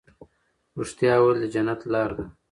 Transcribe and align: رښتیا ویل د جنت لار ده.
رښتیا 0.79 1.13
ویل 1.19 1.37
د 1.41 1.45
جنت 1.53 1.81
لار 1.91 2.09
ده. 2.17 2.25